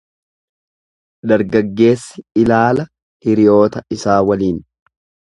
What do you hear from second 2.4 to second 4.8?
ilaala hiriyoota isaa waliin.